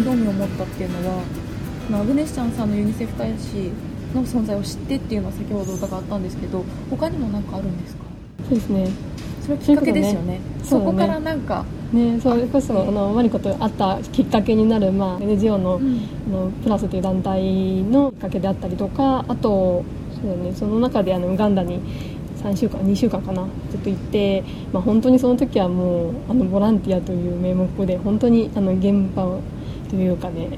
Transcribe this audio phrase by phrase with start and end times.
[0.00, 3.70] に興味を持ったっていうのはアグネスチャンさんのユニセフ大使
[4.14, 8.02] の存在を知ってっていうのは先ほど伺ったんですけど他にも何かあるんですか？
[8.48, 8.88] そうですね。
[9.42, 10.40] それはきっかけですよね。
[10.62, 15.98] そこからなんかね、それこそ、あのマリコと会ったきっかけになる、まあ、NGO の,、うん、
[16.30, 21.80] のプラスという団体のきっかけであったりとかあとそうだ、ね、その中であのウガンダに
[22.44, 29.40] 3週間2週間かなちょっと行って、まあ、本当にその時はもうあのボランティアという名目で本当にあの現場
[29.90, 30.48] というかね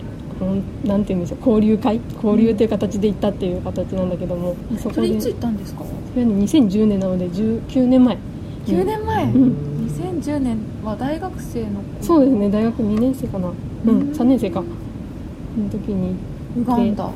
[0.84, 2.00] なんていうんでしょう交流会？
[2.16, 5.06] 交流という形で行ったっていう形なんだけども、うん、そこで。
[5.08, 5.84] いつ行ったんですか？
[5.84, 8.18] それは、ね、2010年なので19年前
[8.66, 13.48] 9年前、うん、2010年は大学生のそうですね大学2年生かな。
[13.48, 13.50] う
[13.92, 14.60] ん、3年生か。
[14.60, 16.16] の時に。
[16.56, 17.10] ウガンダ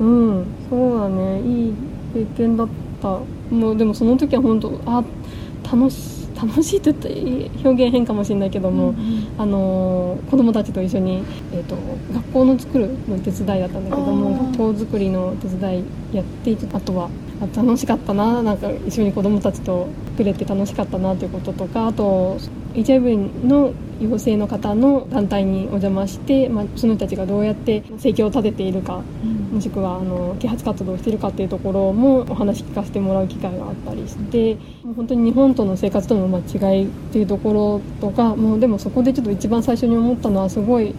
[0.00, 0.46] うん。
[0.68, 1.40] そうだね。
[1.40, 1.74] いい
[2.14, 2.68] 経験だっ
[3.00, 3.20] た。
[3.50, 5.04] もうでもその時は本当あ
[5.64, 11.76] 楽し楽しいと言って表現変かもしれないけども、うんうん、あの子供たちと一緒に、えーと、
[12.12, 17.08] 学校の作るの手伝いだったんだけども学校作りの手伝いやってあとは
[17.46, 22.38] 楽しかったななんか一緒に子供たちと作れて楽しかったなということとかあと
[22.74, 40.94] HIV の陽性の方の団体にお邪魔して、まあ、その人たちがどうやって生計を立てているか、うん、もしくはあの啓発活動をしているかっていうところもお話聞かせてもらう機会があったりしてもう本当に日本との生活との違いっていうところとかもうでもそこでちょっと一番最初に思ったのはすごい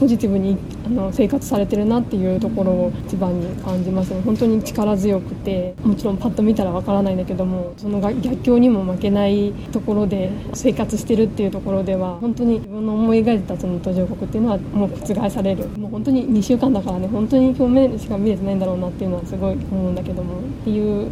[0.00, 0.56] ポジティブに
[0.86, 4.22] あの生活されてるなっていうところを一番に感じますね。
[4.22, 15.68] 本当に力強くてもちろんパッと見たらわからないんだけどもその逆境にも負けないところで生活してるっていうところでは本当に自分の思い描いたその途上国っていうのはもう覆される。
[15.76, 20.40] もう本当に2週間だからね本当に表面しか見れてないんだろうなっていうのはすごい思うんだけども。
[20.40, 21.10] っていう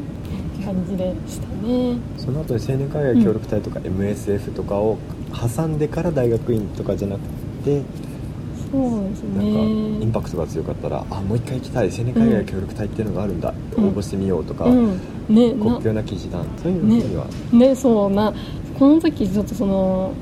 [0.65, 1.99] 感じでしたね。
[2.17, 4.97] その後に青年海外協力隊とか MSF とかを
[5.57, 7.21] 挟んでから大学院とかじゃなく
[7.65, 7.83] て
[8.71, 9.37] そうですね。
[9.37, 9.61] なんか
[10.05, 15.01] インパクトが強かったらあもう一回行きたい青年海外協力隊っていうのがあるんだ、うん、応募してみようとか、うん。
[15.29, 18.33] ね、国境なき師団そういうのにはねねそうな
[18.79, 20.13] この時ちょっとその、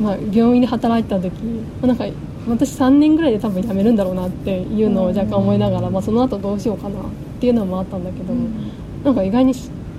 [0.00, 1.32] まあ、病院で働いてた時
[1.82, 2.06] なんか
[2.48, 7.02] 私3年ぐらいで多分辞めるんだろうなっていうのを若干思いながら、まあ、その後どうしようかなっ
[7.40, 8.72] ていうのもあったんだけど、うん、
[9.04, 9.52] なんか意外に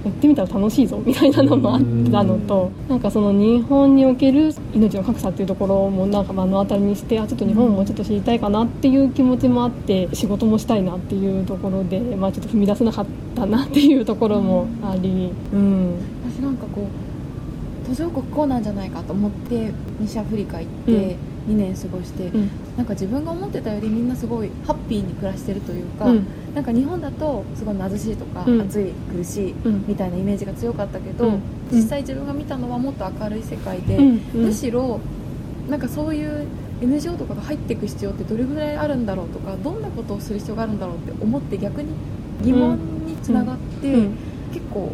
[0.03, 1.79] やってみたら楽しいぞみたいなのもあっ
[2.11, 13.05] たのとなんかその日本における命の格差っていうところもなんか目の当たりにしてあちょっと日本もちょっと知りたいかなっていう気持ちもあって仕事もしたいなっていうところで、まあ、ちょっと踏み出せなかっ
[13.35, 16.87] たなっていうところもあり、うん、私なんかこ
[17.83, 20.91] う途上国こうなんじゃないかと思って西アフリカ行って。
[20.91, 29.55] うん2年過ごして、うん、なんか自分が思ってたよりみんなすごいハッピーに暮らしてるというか、うん、なんか日本だとすごい貧しいとか、うん、暑い苦しい
[29.87, 31.39] みたいなイメージが強かったけど、
[31.71, 33.97] 実際自分が見たのはもっと明るい世界で、
[34.33, 34.99] むしろ
[35.69, 36.47] なんかそういう
[36.81, 41.89] NGO とかが入っていく必要ってどれぐらいあるんだろうとかどんなことをする必要があるんだろうって思って逆に
[42.41, 43.93] 疑問につながって、
[44.53, 44.91] 結構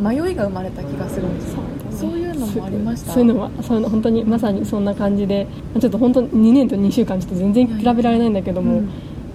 [0.00, 1.60] 迷いが生まれた気がするんですよ、
[2.00, 3.12] そういうのもありました？
[3.12, 5.46] そういうのはそういうの本当にまさにそんな感じで
[5.80, 8.86] ちょっと本当2年と2週間ちょっと全然比べられないんだけども、うん、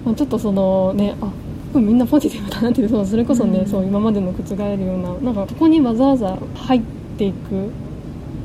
[0.04, 1.30] まあ、ちょっとそのねあ
[1.78, 6.82] みんなポジティブだなっていうそそれこそね、うん、そう今までの覆るようななんかここにわざわざ入っ
[7.18, 7.70] ていく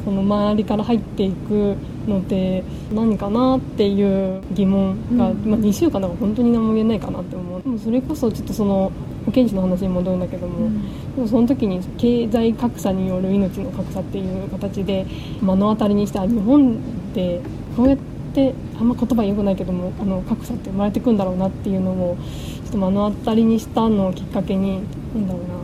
[0.09, 1.75] その周りから入っていく
[2.07, 7.61] のって何かなっていう疑問が、うん、まあ、2週間だから本当に何も言えないかなって思う。
[7.61, 8.91] でもそれこそちょっとその
[9.27, 10.71] 保健師の話に戻るんだけども、
[11.15, 15.05] うん、その時に経済格差による命の格差っていう形で
[15.43, 17.39] 目の当たりにして日本で
[17.77, 17.97] こうやっ
[18.33, 22.17] てあんま言葉よくないけどもあの格差って生まれてくんだろうなっていうのを
[22.63, 24.81] ちょっと目の当たりにしたのをきっかけに
[25.13, 25.59] なんだろうな。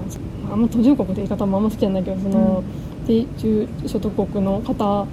[0.51, 2.63] あんま途上国って言い方もあんま好きじゃないけどその、
[3.05, 5.07] 低中所得国の方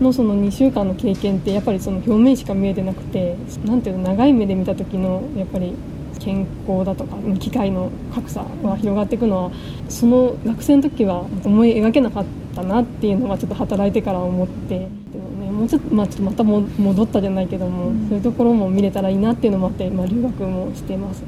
[0.00, 5.74] のその2週間の経験ってやっぱりその表面しか見えてなくてなんていうの長い目で見た時のやっぱり
[6.18, 9.50] 健康だとか機会の格差が広がっていくのは
[9.88, 12.24] その学生の時は思い描けなかっ
[12.54, 14.88] たなっていうのはちょっと働いてから思って。
[15.12, 21.26] でもねもうちょっと,、まあ、ちょっとまたも戻ったじゃないけども、うん、そういうところも見れたらいいなっていうのもあって、まあ、留学もしてますね。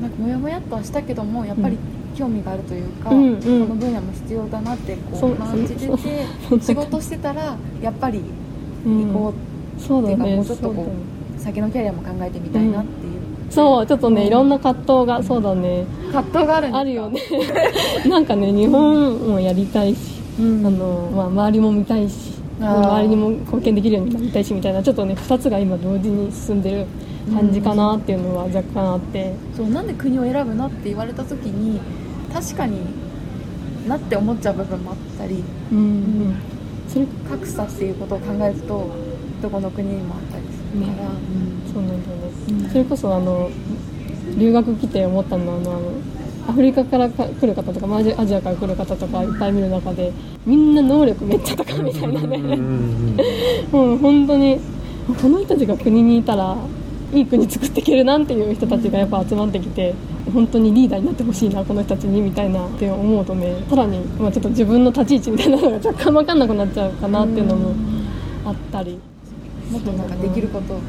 [0.00, 1.76] なんかもやもやっとはしたけどもやっぱり、
[2.16, 8.22] 興味があるというか、うんうん、この分野も必要だなってこう感じてて仕事してたらやっぱり
[8.84, 10.86] 行こうっていうか、もうちょっとこ
[11.38, 13.20] う先のキャリアも考えてみたいなっていう。
[13.50, 15.84] そうちょっとね、いろんな葛藤がそうだね。
[16.12, 17.20] 葛藤があるあるよね。
[18.08, 26.86] なんかね日本もやりたいし、うん、あのまあ、周りも見たいし周りにも貢献できるようになりたいしみたいなちょっとね2つが今同時に進んでる
[27.32, 31.80] 感じかなっていうのは若干あって、うん、そうなんで国を選ぶのって言われた時に
[32.32, 32.80] 確かに
[33.88, 36.36] なって思っちゃう部分もあったり、うん、うん、
[36.88, 38.90] それ格差っていうことを考えると
[39.42, 41.14] どこの国にもあったりするから、ね。
[41.34, 41.72] うん。
[41.72, 43.50] そうなんだよね、うんそれこそあの
[44.38, 45.92] 留学来て思ったのはあのあの
[46.48, 50.12] アフリカからか来る方とかまあアジアアジアから来る方とかいっぱい見る中で
[50.46, 52.36] みんな能力めっちゃ高いみたいなね。
[52.36, 53.16] うん。
[53.72, 54.60] もう本当に
[55.20, 56.56] この人たちが国にいたら
[57.12, 59.94] いい国作っていけるなんていう人たちがやっぱ集まってきて
[60.32, 67.74] 本当にリーダーになってほしいなこの人たちにみたいなって思うとねさらに、まあ、ちょっと自分の立ち位置みたいなのが若干分かんなくなっちゃうかなっていうのも
[68.44, 68.98] あったり。
[69.70, 70.80] もっとなんかできることを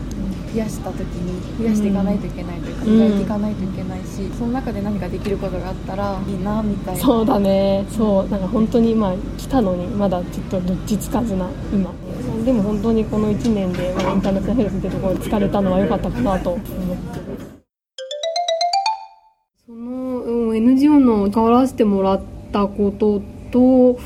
[0.51, 2.97] 増やした時に増やしていかないといけないというか、うん。
[2.97, 6.99] 磨いていかないといけないし、その中で何かできることがあったらいいなみたいな。
[6.99, 7.85] そうだね。
[7.91, 8.29] そう。
[8.29, 11.91] なんか本当にまあ来たのにまだちょっとどっちつかずな今
[12.45, 16.51] でも本当にこの1年で、まあ、インターナショナルヘルスってところに疲れたのは良かったかなと。
[16.51, 17.19] 思ってます
[19.65, 22.21] そのうん NGO の変わらせてもらっ
[22.51, 23.21] たこと
[23.51, 23.99] と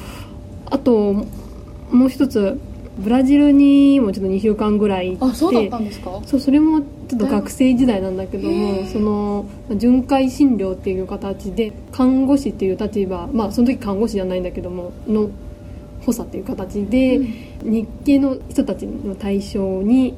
[0.67, 1.13] あと
[1.91, 2.59] もう一つ
[2.97, 6.21] ブラジルにもちょっと2週間ぐらい行ってあそうだったんですか？
[6.25, 8.91] そうそれもちょっと学生時代なんだけどへもー。
[8.91, 9.45] その
[9.75, 15.29] 巡回診療っていう形で看護師っていう立場まあその時看護師じゃないんだけどもの
[16.05, 17.19] 補佐っていう形で、
[17.63, 20.13] 日系の人たちの対象に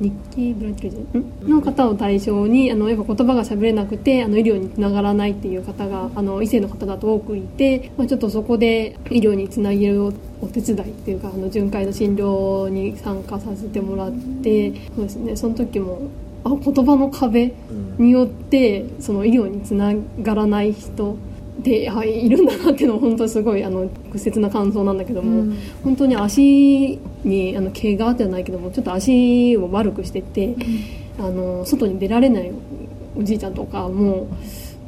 [0.00, 1.18] 日系ブラジル人？
[1.18, 1.48] ん。
[1.48, 14.12] の方を対象にあのやっぱ言葉が喋れなくてあの医療につながらないっていう方があの異性の方だと多くいて、まあ、ちょっとそこで医療につなげるおお手伝いっていうかあの巡回の診療に参加させてもらっ
[14.42, 15.36] てそうですね。
[15.36, 16.10] その時も
[16.44, 21.16] あ言葉の壁うんによってその医療につながらない人
[21.62, 25.58] であいるんだなっていうのは本当にすごいあの屈折な感想なんだけども、うん。
[25.84, 30.54] 本当に足にあの怪我じゃないけどもちょっと足を悪くしてて、
[31.18, 32.52] あの外に出られない
[33.16, 34.26] おじいちゃんとかも、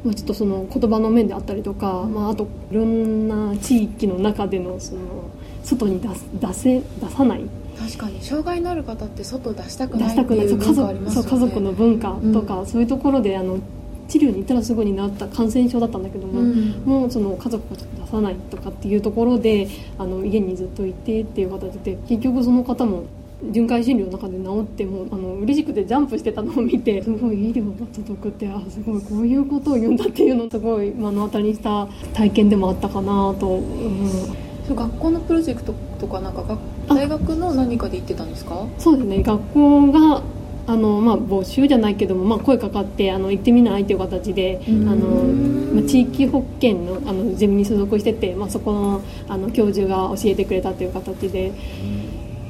[0.03, 4.99] まあ、ちょっとその言葉の面であったりとか、まあ、あといろんな地域の中でのその
[5.63, 7.45] 外に出す出せ出さない。
[7.77, 11.29] 確かに障害のある方って外出したく出ないっていそう文化あり族ますよね。
[11.29, 13.59] そう家族の文化とか、そういうところであの
[14.07, 16.69] 治療に行ったらすぐになった感染症だったんだけども、うん。
[16.85, 19.67] もうその家族がちょっと出さないとかっていうところで
[19.97, 23.03] あの家にずっといてっていう形で結局その方も
[23.51, 34.09] 巡回診療の中で治ってもあの嬉しくてジャンプしてたのを見てすごい医療が届くってあすごいこういうことを言うんだっていうのをすごい目の当たりにした体験でもあったかなと、うん、
[34.65, 38.65] そう学校のプロジェクトとかなんか大学の何かで行ってたんですか？
[38.79, 39.21] そうですね。
[39.21, 40.23] 学校が
[40.67, 44.85] あの、まあ、募集じゃないけども、まあ、声かかってあの行ってみないっていう形であうん。
[44.85, 51.51] の、まあ、地域保険のあのゼミに所属してて、まあ、そこのあの教授が教えてくれたという形で、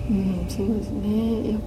[0.10, 1.58] うん、そうですね。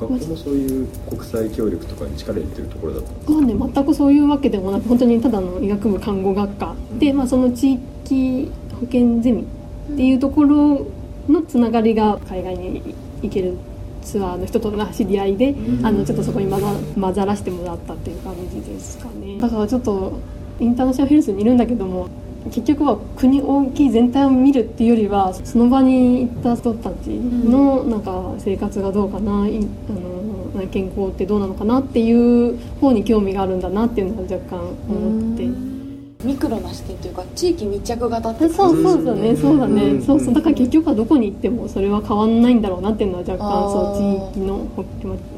[0.00, 6.74] 学校もそういう国際協力とかに力入れてるところだったまあね、全くそういうわけでもなく本当にただの医学部看護学科。
[6.98, 8.50] で、まあ、その地域
[8.80, 10.86] 保健ゼミっていうところ
[11.28, 12.82] のつながりが海外に
[13.22, 13.56] 行ける
[14.02, 16.66] ツアーの人との知り合いで、あのちょっとそこに混ざ
[17.00, 19.38] 混ざらせてもらったっていう感じですかね。
[19.38, 20.18] だからちょっと
[20.60, 22.08] インターナショナルヘルスにいるんだけども
[22.46, 29.58] 結局は国大きい全体を見るっていうよりはその場に行った人たちのなんか生活がどうかな、い
[29.88, 35.81] あの健康ってどうなのかなっていう方に興味があるんだなっていうのは若干思って。
[36.24, 40.02] ミクロな視点というか地域密着型ってそうそうだね、そうだね、うん。
[40.02, 44.66] そうそうだから結局はどこに行ってもそれは変わんないんだろうなっていうのは若干そう地域の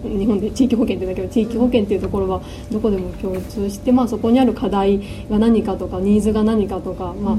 [0.02, 5.00] 日本で地域保険って言うんだけど地域保険っていうところはどこでも共通して、まあ、そこにある課題
[5.30, 7.36] が何かとかニーズが何かとか、まあ、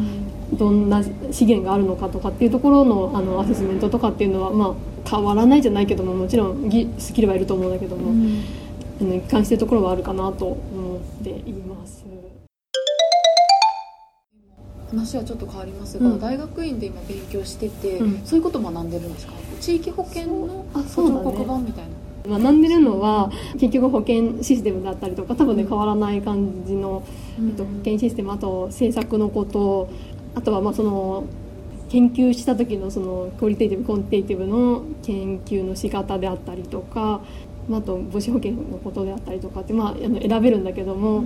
[0.55, 4.65] どんな資源があるのかとかっていうところのあのアセスメントとかっていうのは、ま
[5.05, 8.43] あ、変わらないじゃないけどももちろんギスキルはいると思うんだけども、うん。
[9.01, 12.04] あの一貫してるところはあるかなと思っています。
[14.89, 16.19] 話はちょっと変わりますが、うん。
[16.19, 18.25] 大学院で今勉強してて、うん。
[18.25, 19.33] そういうこと学んでるんですか？
[19.59, 21.23] 地域保険のあ補そうだね。
[21.23, 22.39] 聴国版みたいな。
[22.39, 27.03] 学んでるのは結局保険システムだったりとか多分ね変わらない感じの、
[27.37, 29.89] えっと、保険システムあと政策のこと
[30.33, 31.25] あとはまあその
[31.89, 37.21] 研究した時のその qualitative quantitative の研究の仕方であったりとか、
[37.69, 41.23] まあ、あと母子保健のことであったりとかって、まあ、あの選べるんだけども、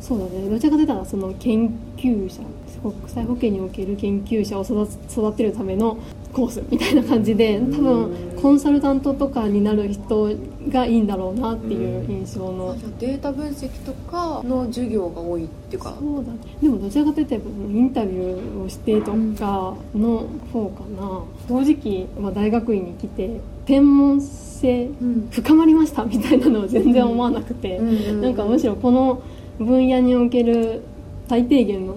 [0.00, 0.48] そうだね。
[0.48, 2.42] どちらかというとその研究者
[2.82, 5.98] 国際保健における研究者を育つ育てるための
[6.32, 10.30] コースみたいな感じで多分コンサルタントとかになる人
[10.68, 12.70] がいいんだろうなっていう印象の。
[12.70, 16.38] あじゃあデータ分析とかの授業が多いっていうかそうだね。
[16.62, 21.22] でもどちらかというとインタビューをしてとかの方かな。
[21.48, 24.20] 正直、まあ、大学院に来て専門
[24.60, 25.28] 性うん。
[25.30, 26.04] 深まりました？
[26.06, 29.22] みたいなのは全然思わなくて、なんかむしろこの
[29.58, 30.82] 分野における
[31.28, 31.94] 最低限の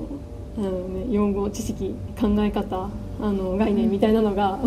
[0.57, 2.89] あの、ね、用語知識考え方
[3.21, 4.59] あの概念みたいなのが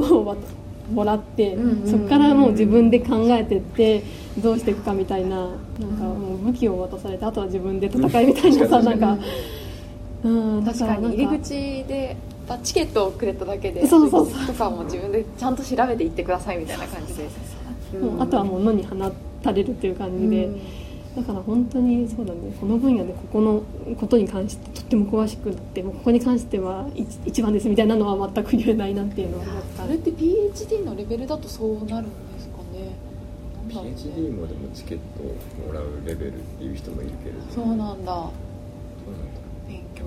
[0.92, 4.02] もらって、そこからもう自分で考えてって
[4.42, 8.84] どうしていくかみたいななんかもう武器を渡されてあとは自分で戦いみたいなさ、うん。
[8.84, 9.18] なんか、
[10.24, 11.50] うん、だ確かに入り口
[11.84, 12.16] で
[12.48, 14.46] あチケットをくれただけでそうそうそう。
[14.46, 17.28] とかも自分でちゃんと調べていってくださいみたいな感じで
[17.92, 18.96] もうあとはもう野に放
[19.42, 20.48] たれるっていう感じで、
[21.16, 22.40] だから本当にそうだね。
[22.60, 23.62] この分野でここの
[23.96, 29.82] ことに関してとっても詳しくなってもうここに関しては一一番ですみたいなのは全く言えないなっていうのは思った。
[29.84, 32.96] それって PhD のレベルだとそうなるんですかね
[33.68, 37.78] ？PhD もでもチケットをもらうレベルっていう人もいるけれどそうなんだ。
[37.78, 38.14] そうなんだ。
[39.68, 40.04] 勉強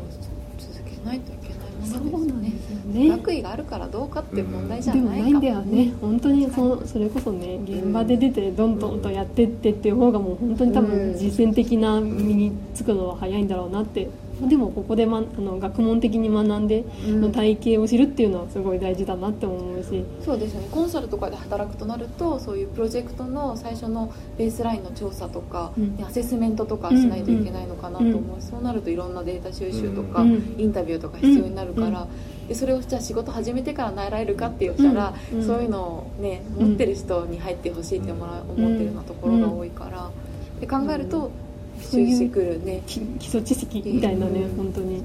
[0.58, 1.32] 続けないと。
[1.32, 1.37] いけない
[1.84, 3.10] そうなんですよね。
[3.10, 10.88] 学位があるからどうかっていう問題じゃでもないかないんだよね本当にそそれこそね現場で出てどんどんとやってってっていう方がもう本当に多うん。
[10.88, 14.08] 分実践的な身につくのは早いんだろうなって
[14.42, 17.22] でもここで、ま、あの学問的に学んでうん。
[17.22, 20.04] の体系を知るっていうのはすごい大事だなって思うし。
[20.24, 20.68] そうですよね。
[20.72, 26.06] コンサルとかで働くとなるとそういうプロジェクトの最初のベースラインの調査とか、うん。
[26.06, 30.56] アセスメントとかしないといけないのかなと思う、そうなるといろんなデータ収集とか、うん。
[30.58, 32.08] インタビューとか必要になるから、
[32.48, 35.46] でそれをじゃあ仕事始めてから習えるかって言ったら、うん。
[35.46, 40.12] そういうのをね持ってる人に入ってほしいって思ってるようなところが多いから、
[40.60, 41.32] で考えると
[41.80, 44.58] 必要してくるね、き基礎知識みたいなね、うん。
[44.58, 44.96] 本当に。
[44.96, 45.04] イイ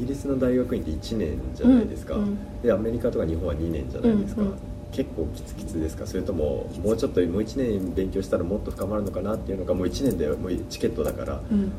[0.00, 2.22] ギリスの大学院って1年じゃないですか、うん。
[2.22, 4.54] うんでアメリカとか日本は2年じゃないですか、うんうん。
[4.92, 6.06] 結構きつきつですか？
[6.06, 11.40] それとももうちょっともう1年勉強したらもっと深まるのかなっていうのがもう1年でもうチケットだから。
[11.50, 11.70] うん。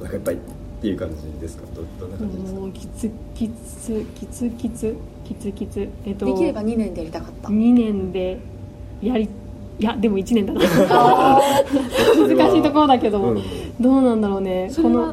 [0.00, 0.38] お腹いっぱいっ
[0.80, 1.62] ていう感じですか？
[1.76, 8.40] どどんな感じですか、もうきつきつきつきつきつきつえっとできれば2年でやりたかった、2年で
[9.00, 9.28] やり
[9.82, 10.60] いやでも1年だな。
[12.16, 13.42] 難しいところだけども、うん。
[13.80, 14.70] どうなんだろうね。
[14.76, 15.12] この,、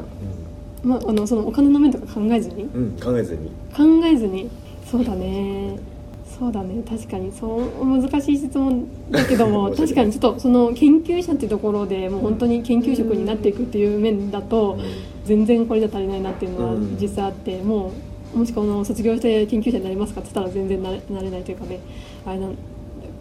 [0.84, 2.62] まあ、あのそのお金の面とか考えずに？
[2.72, 3.48] うん、考えずに。
[3.76, 4.48] 考えずに？
[4.88, 5.76] そうだね。
[6.24, 6.84] そうだね。
[6.88, 7.32] 確かに。
[7.32, 14.78] そう難しい質問だけども 確かにちょっとその研究者っていうところでもう本当に研究職になっていくっていう面だと
[15.24, 16.96] 全然これじゃ足りないなっていうのはうん。
[17.00, 17.90] 実際あっても
[18.36, 21.80] うもしこの卒業して研究者になりますかって言ったら全然なれなれないというかね
[22.24, 22.54] あれなん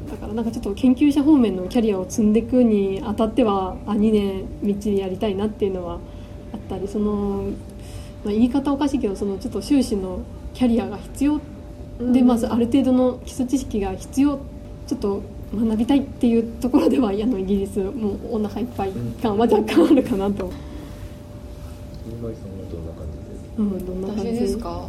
[0.10, 6.00] だからなんかちょっと研究者方面のキャリアを積んでいくにあたってはあ2年みっちりやりたいなっていうのは
[6.54, 7.52] あったりその、
[8.24, 10.22] まあ、言い方おかしいけどそのちょっと修士の
[10.54, 11.42] キャリアが必要
[12.00, 14.40] でまずある程度の基礎知識が必要
[14.88, 15.22] ちょっと
[15.54, 20.52] 学びたいっていうところではあのイギリスもうお腹いっぱい感は若干あるかなと、
[22.06, 23.30] 新米さんはどんな感じで。
[23.58, 24.88] うん、どんな感私じですか、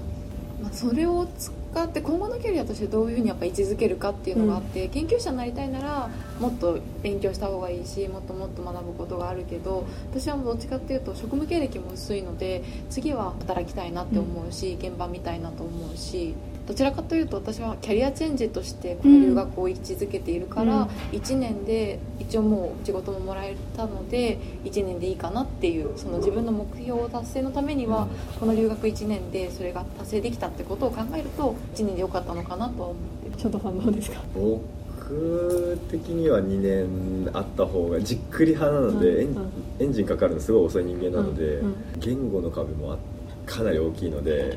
[0.63, 1.57] まあ、それを使っ
[1.89, 16.35] て今後のキャリアとしてどういうふうにやっぱ位置づけるかっていうのがあって、研究者になりたいならもっと勉強した方がいいしもっともっと学ぶことがあるけど私はどっちかっていうと職務経歴も薄いので次は働きたいなって思うし、現場見たいなと思うし
[16.71, 28.07] どちらかというと私はキャリアチェンジとしてこの留学を位置づけているから、1年で一応もう仕事ももらえたので1年でいいかなっていうその自分の目標達成のためには、
[28.39, 33.43] この留学1年でそれが達成できたってことを考えると1年でよかったのかなとは思ってる。
[33.43, 34.23] 翔太さんどうですか？
[34.33, 39.51] 僕的には2年あった方がじっくり派なので、エンうん。
[39.81, 41.67] エンジンかかるのすごい遅い人間なので、うん。
[41.67, 41.75] うん。
[41.99, 42.99] 言語の壁もあ
[43.45, 44.57] かなり大きいので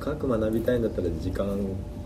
[0.00, 1.46] 深く学びたいんだったら時間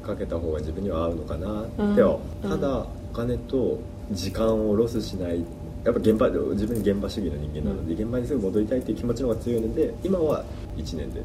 [0.05, 2.51] かけた方が自分には合うのかなっては、うん。
[2.51, 3.79] ただお金と
[4.11, 5.45] 時間をロスしない
[5.85, 10.45] やっぱ現場自分現場主義の人間なので、現場にすぐ戻りたいっていう気持ちの方が強いので今は
[10.77, 11.23] 1年で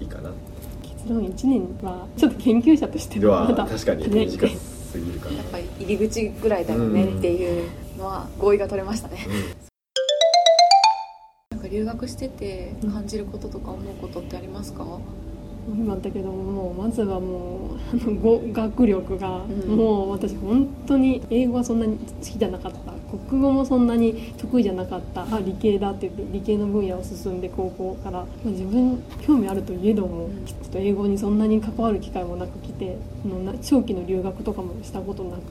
[0.00, 0.30] いいかな。
[0.82, 4.26] 結論1年はちょっと研究者としてでは確かにね。
[4.26, 5.36] 短すぎるかな。
[5.36, 9.26] やっぱり入り口ぐらいだよねっていうのは合意が取れましたね、
[11.50, 14.86] なんか留学してて感じることとか思うことってありますか、
[15.68, 19.76] 今だけどもうまずはもうあの語学力が、うん。
[19.76, 22.92] もう私本当に英語はそんなに好きじゃなかった。
[23.28, 25.22] 国語もそんなに得意じゃなかった。
[25.22, 30.44] あ理系だって言って理系の分野を進んで高校から、まあ、自分興味あるといえども、うん。
[30.44, 35.42] ちょっと英語にそんなに関わる機会もなく来てあのな長期の留学とかもしたことなく、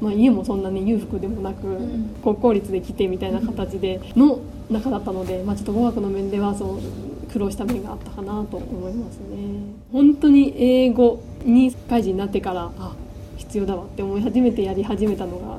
[0.00, 2.14] まあ、家もそんなに裕福でもなく、ん。
[2.22, 4.38] 国公立で来てみたいな形での
[4.70, 9.26] 中だったので、まあ、ちょっと語学の面ではそう苦労した面があったかなと思いますね。
[9.90, 12.94] 本当に英語に社会人になってからあ
[13.36, 15.58] 必要だわって思い始めてやり始めたのが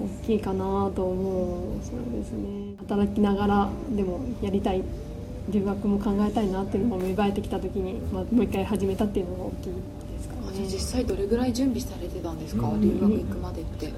[0.00, 2.74] 大きいかなと思うそうですね。
[2.80, 4.82] 働きながらでもやりたい
[5.48, 9.72] 留学も考えたいなっていうのが芽生えてきた時に、まあ、もう一回始めたっていうのが大きい
[10.16, 12.80] ですかあじゃあ実ね際どれぐらい準備されてたんですか、うん。
[12.80, 13.92] 留学行くまでって、2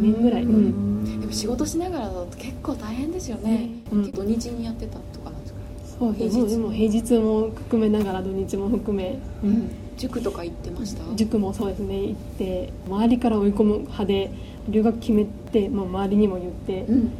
[0.00, 1.20] 年ぐらい、うん。
[1.20, 4.12] でも仕事しながらだと結構大変ですよね、うん。
[4.12, 5.17] 土日にやってたと
[5.98, 11.02] そうですねでも平日も含めながら土日も含め、うん、塾とか行ってました？
[11.16, 12.00] 塾もそうですね。
[12.02, 14.30] 行って周りから追い込む派で
[14.68, 17.10] 留学決めて、まあ、周りにも言って、うん、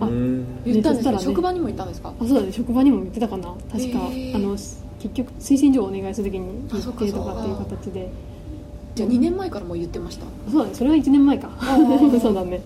[0.00, 0.06] あ
[0.66, 2.12] 言ったんですか、ね、職場にも言ったんですか？
[2.20, 2.52] あそうだね。
[2.52, 3.54] 職場にも言ってたかな。
[3.72, 3.98] 確か。
[4.34, 8.10] あの結局推薦状をお願いするときに言ってとかっていう形で。
[8.94, 10.26] じゃあ2年前からも言ってました？
[10.50, 10.74] そうだね。
[10.74, 11.50] それは1年前か。
[12.20, 12.60] そうだね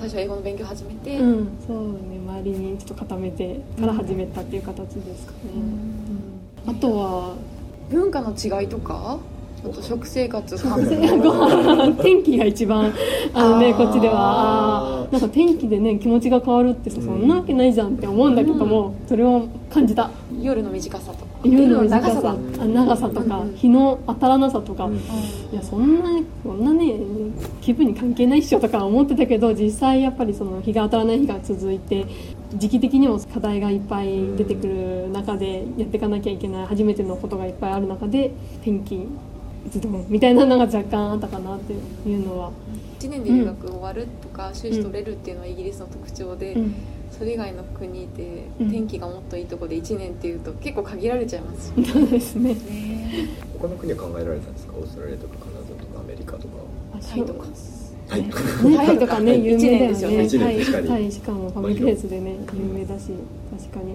[0.00, 5.38] 最初英語の勉強始めて、うん、そうね周りにちょっと固めてから始めたっていう形ですかね、
[6.66, 7.34] うん、あとは
[7.90, 9.18] 文化の違いとか？
[9.60, 10.56] ちょっと食生活。
[12.00, 12.92] 天気が一番
[13.34, 15.08] あのねこっちでは。
[15.10, 20.10] なんか天気でね気持ちが変わるってさ、そんなわけないじゃんって思うんだけども、それを感じた。
[20.40, 24.88] 夜の短さとか夜の長さ長さとか、日の当たらなさとか、
[25.52, 26.94] いやそんなそんなね
[27.60, 32.06] 気分に関係ないっしょとか思ってたけど実際やっぱりその日が当たらない日が続いて
[32.54, 39.06] 時期的にも課題がいっぱい出てくる中でやっていかなきゃいけない初めてのことがいっぱいある中で天気
[39.70, 41.72] ズドンみたいなのが若干あったかなって
[42.08, 42.50] いうのは。
[43.00, 46.74] 1年で留学終わるとか、修士取れるっていうのはイギリスの特徴で、うん、
[47.10, 51.72] それ以外の国で天気がもっといいとこで1年っていうと結構限られちゃいます。
[51.92, 52.54] そうですね。
[53.60, 54.74] 他の国は考えられたんですか？
[54.76, 56.54] オーストラリアとかカナダとかアメリカとか
[57.10, 57.46] タイとか。
[58.08, 60.28] タイとかね 有名だよね。
[60.88, 63.10] タイしかもファミレースでね有名だし
[63.58, 63.94] 確かに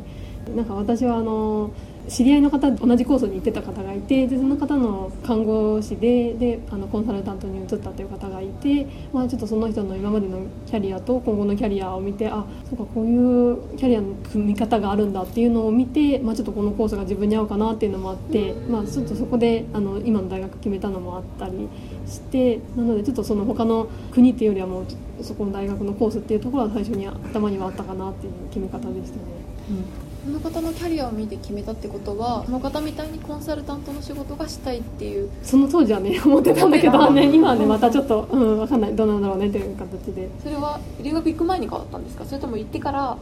[0.55, 1.71] なんか私はあの
[2.07, 21.69] 知り合いの方同じコースに行ってた方がいてでその方の看護師でであのコンサルタントに移ったという方がいて、まあ、ちょっとその人の今までのキャリアと今後のキャリアを見てあそうかこういうキャリアの組み方があるんだっていうのを見て、まあ、ちょっとこのコースが自分に合うかなっていうのもあって、まあ、ちょっとそこであの今の大学決めたのもあったり
[22.05, 29.23] してなのでちょっとその他の国っていうよりはもうそこの大学のコースっていうところは最初に頭にはあったかなっていう決め方でしたね。
[29.69, 35.29] うんこの方のキャリアを見て決めたってことはこの方みたいにコンサルタントの仕事がしたいっていう。
[35.43, 37.11] その当時はね思ってたんだけど。
[37.11, 38.95] ね今はねまたちょっとうん分かんない。
[38.95, 40.29] どうなんだろうねという形で。
[40.41, 42.23] それは留学行く前に変わったんですか？
[42.25, 43.17] それとも行ってから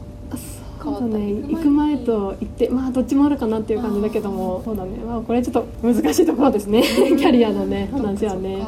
[0.83, 1.07] 変わった？
[1.07, 4.61] ね行く前と行ってまあどっちもあるかなっていう感じだけども。
[4.63, 4.97] そうだね。
[4.99, 6.83] まあこれちょっと難しいところですね。
[6.85, 8.63] キャリアのね話はね。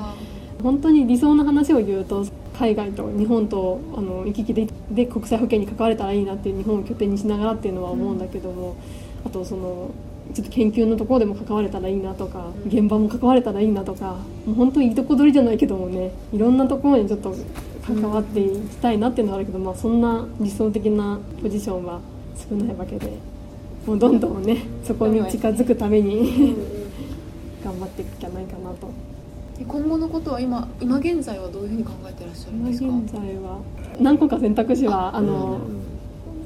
[0.63, 2.25] 本当に理想の話を言うと
[2.63, 8.77] 海外と日本とあの行き来でで国際保険に関われたらいいなって日本を拠点にしながらっていうのは思うんだけども、
[9.25, 9.91] あとその
[10.33, 17.35] ちょっと研究のところでも関われたらいいなとか現場も関われたらいいなとかもう本当にいいとこ取りじゃないけどもねいろんなところにちょっと
[17.85, 21.99] 関わっていきたいなっていうのはあるけど、まあ、そんな理想的なポジションは
[22.49, 23.11] 少ないわけで
[23.85, 26.55] もうどんどんねそこに近づくために
[27.61, 29.12] 頑張っていくきゃないかなと。
[29.67, 32.85] 今後のことは今今現在はどういうふうに考えてらっしゃるんですか？
[32.85, 33.59] 今現在は
[33.99, 35.59] 何個か選択肢はあの、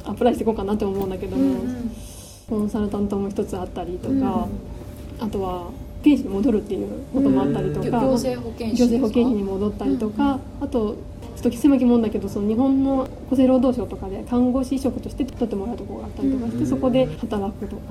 [0.06, 1.92] アプライしていこうかなと思うんだけども、うんうん、
[2.50, 4.24] コンサルタントも一つあったりとか、うん、
[5.20, 10.96] あとは保健師に戻るっていうこともあったりとか、行政保健師行政保健師に戻ったりとか、あと
[11.38, 17.82] ちょっと狭きもんだけどその日本の厚生労働省とかで看護師職として取ってもらうところがあったりとかして、そこで働くとか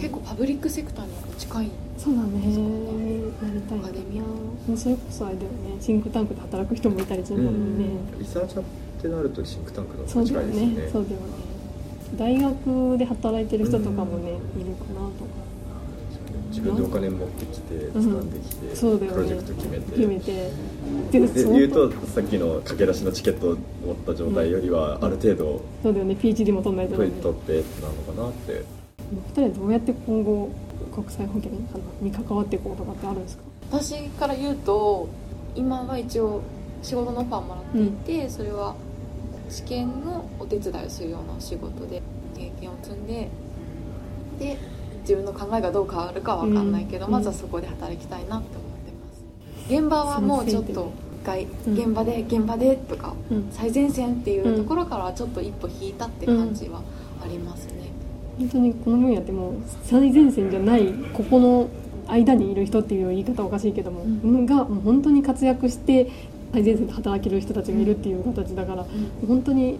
[0.00, 2.28] 結構パブリックセクターに近いそうだね。
[2.28, 4.76] なりたいアカデミア。
[4.76, 5.76] それこそあれだよね。
[5.80, 7.84] シンクタンクで働く人もいたりするもんね、
[8.18, 8.64] リサーチャーっ
[9.02, 10.88] てなるとシンクタンクの方が近いですね。
[10.92, 11.26] そうだよね。
[12.16, 15.48] 大学で働いてる人とかもね、いるかなとか。
[16.50, 19.92] 自分でお金持ってきて掴んできて、うん、そうだよね、プロジェクト決めて。
[19.92, 20.50] 決めて。
[21.12, 23.56] で言うとさっきの駆け出しのチケットを
[23.86, 26.16] 持った状態よりはある程度、そうだよね。
[26.20, 28.64] PhD も取んないと取ってなのかなって
[29.12, 30.50] 2人はどうやって今後
[30.94, 31.50] 国際保険
[32.00, 33.42] に関わっていこうとかってあるんですか？
[33.72, 35.08] 私から言うと
[35.54, 36.42] 今は一応
[36.82, 38.74] 仕事のオファーもらっていて、うん、それは
[39.48, 42.02] 試験のお手伝いをするような仕事で
[42.36, 43.28] 経験を積んで
[44.38, 44.58] で
[45.00, 49.72] 自分の考えがどう変わるかは分かんないけど、うん、まずはそこで働きたいなって思ってます。
[49.72, 50.92] 現場はもうちょっと
[51.24, 53.14] 回現場で現場でとか、
[53.50, 56.80] 最前線っていうところからはちょっと一歩引いたって感じは
[57.22, 57.72] ありますね、
[58.38, 61.68] 本当にこの分野ってもう最前線じゃないここの
[62.06, 66.10] 間にいる人っていう言い方はおかしいけども、うん、がもう本当に活躍して
[66.52, 68.86] 最前線で働ける人たちがいるっていう形だから、う
[69.24, 69.78] ん、本当に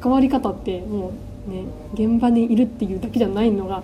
[0.00, 1.12] 関わり方っても
[1.48, 3.82] うね現場にいるっていうだけじゃないのが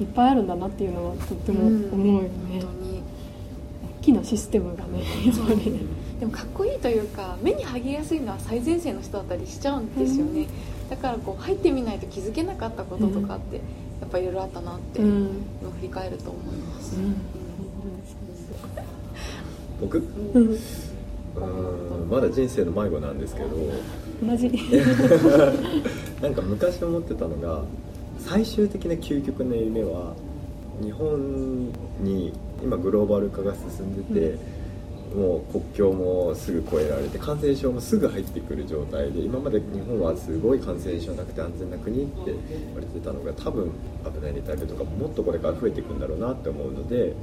[0.00, 5.86] いっぱいあるんだなっていうのはとっても思うよね、うん、大きなシステムがねやっぱり。
[6.20, 10.46] でもかっこいいというか目に剥ぎやすいのは最前線の人だったりしちゃうんですよね、
[10.90, 13.62] だからこう入ってみないと気づけなかったこととかって、や
[14.06, 15.10] っぱいろいろあったなってのを
[15.78, 16.96] 振り返ると思います、
[19.80, 23.48] 僕、うん、まだ人生の迷子なんですけど。
[24.24, 24.48] 同じ。
[26.22, 27.62] なんか昔思ってたのが
[28.20, 30.14] 最終的な究極の夢は
[30.82, 31.68] 日本
[32.00, 34.38] に今グローバル化が進んでて、うん、
[35.16, 43.72] もう国境もすぐ越えられて感染症もすぐ入ってくる状態で今まで日本はすごい感染症なくて安全な国って言われてたのが多分
[44.04, 47.14] 危ない熱帯病とかもっとこれから増えていくんだろうなって思うので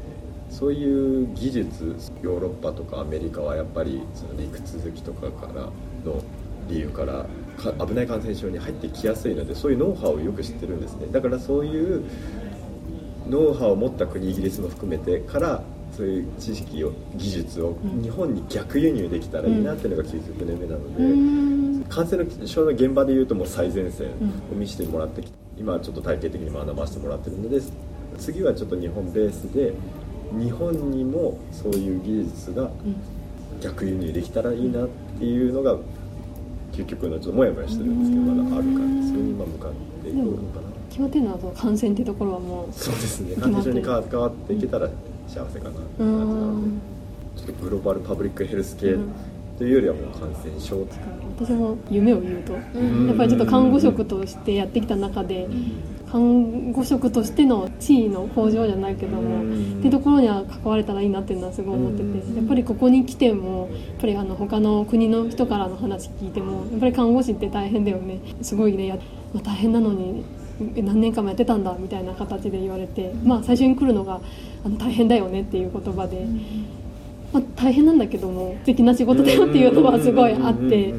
[0.50, 5.72] そういう技術ヨーロッパとかアメリカはやっぱりその陸続きとかからの
[6.68, 7.28] 理由から
[7.86, 11.08] 危ない感染症に入ってきやすいのでそういうノウハウをよく知ってるんですね。
[11.12, 12.04] だからそういう
[13.30, 15.64] ノウハウを持った国イギリスも含めてから
[15.96, 21.08] そういう知識を技術を日本に逆輸入できたらいいなっていうのが究極の夢なので、う
[21.80, 24.08] ん、感染症の現場でいうともう最前線
[24.52, 27.62] を見せてもらってきて、今はちょっと体系的に学ばせてもらってるので
[28.18, 29.74] 次はちょっと日本ベースで
[30.32, 32.72] 日本にもそういう技術が
[33.62, 34.88] 逆輸入できたらいいなっ
[35.20, 35.78] ていうのが
[36.72, 40.74] 究極のちょっともやもやしてるんですけどまだあるからそれに今向かっていこうのかな。
[40.90, 43.36] 決まってるのは感染っていうところはもうそうですね。
[43.36, 44.90] 感染症に関わっていけたら
[45.34, 45.72] 幸せかな。
[45.72, 46.94] って感じなので
[47.36, 48.96] ちょっとグローバルパブリックヘルス系
[49.58, 50.86] というよりはもう感染症
[51.38, 55.48] 私も夢を言うとやっぱりちょっと看護職としてやってきた中で
[56.12, 68.20] 看護職としての地位の向上じゃないけどもっていうところには関われたらいいなっていうのはすごい思っててやっぱりここに来てもやっぱりあの他の国の人からの話聞いてもやっぱり看護師って大変だよね。
[68.42, 68.88] すごいね。
[68.88, 68.96] や、
[69.34, 70.24] まあ、大変なのに
[70.60, 74.22] 何年間もやってたんだみたいな形で言われて、まあ、最初に来るのが
[74.64, 76.26] あの大変だよねっていう言葉で、
[77.32, 80.94] まあ、大変なんだけども素敵な仕事だよっていうのはすごいあって、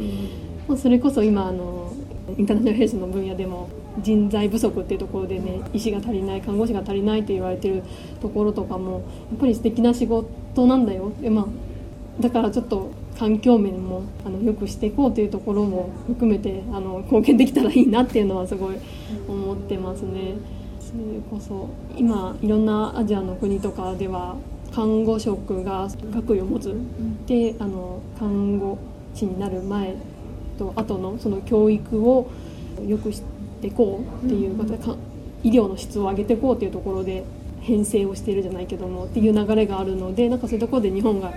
[0.67, 1.93] まあ、それこそ今あの
[2.37, 3.69] インターナショナルヘルスの分野でも
[4.01, 7.83] 人材不足っていうところでね医師が足りない看護師が足りないって言われてる
[8.21, 11.13] ところとかもやっぱり素敵な仕事なんだよ。
[11.21, 11.47] で、まあ、
[12.21, 18.77] だからちょっと環境面もあのよくしていこうというところも含めてあの貢献できたらいいなっていうのはすごい
[19.29, 20.35] 思ってますね。
[20.81, 24.37] それこそ今いろんなアジアの国とかでは
[24.73, 26.75] 看護職が学位を持つ。
[27.27, 28.79] であの看護
[29.15, 29.95] 師になる前
[30.59, 32.29] と後のその教育を
[32.87, 33.23] よくし
[33.61, 34.79] ていこうっていうことで、
[35.45, 37.25] 医療の質を上げていこうっていうところで
[37.61, 41.33] 編成をしているじゃないけどもっていう流れがあるのでなんかそういうところで日本が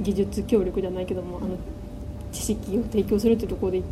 [0.00, 1.56] 技術協力じゃないけどもあの
[2.30, 3.82] 知識を提供するっていうところで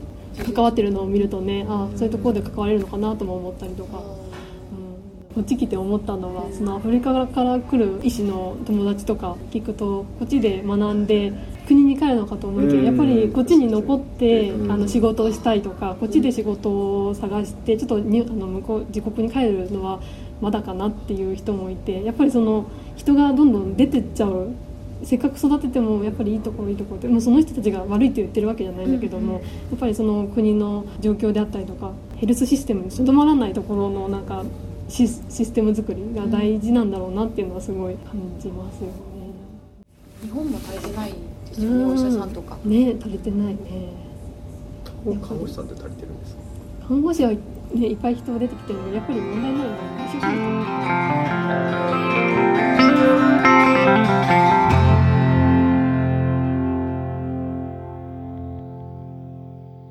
[0.41, 11.33] 関わってるのを見るとねあそういうところで関われるのかなとも思ったりとか、うん、こっち来て思ったのはそのアフリカから来る医師の友達とか聞くとこっちで学んで
[11.67, 20.01] 国に帰るのかと思いきややっぱりこっちに残ってあの仕事をしたいとかこっちで仕事を探してちょっとにあの向こう自国に帰るのは
[20.41, 24.53] まだかなっていう人もいてやっぱりその人がどんどん出てっちゃう
[25.03, 29.41] せっかく育ててもやっぱりいいところいいところでもうその人たちが悪いって言ってるわけじゃないんだけども、や
[29.77, 34.45] っぱりその国の状況であったりとかヘルスシステムにとどまらないところのなんか
[34.89, 38.93] システム作りが大事なんだろうなっていうのはすごい感じますよね。
[40.23, 41.17] 日本も足りてないで
[41.55, 42.59] すよね、お医者さんとか。
[42.65, 43.59] ね足りてないね。
[45.05, 46.41] 看護師さんって足りてるんですか？
[46.89, 47.39] 看護師はね
[47.73, 49.77] いっぱい人が出てきてるのでやっぱり問題ないのは。